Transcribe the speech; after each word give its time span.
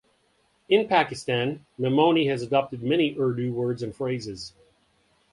In 0.67 0.87
Pakistan, 0.87 1.63
Memoni 1.79 2.27
has 2.27 2.41
adopted 2.41 2.81
many 2.81 3.15
Urdu 3.19 3.53
words 3.53 3.83
and 3.83 3.95
phrases. 3.95 4.51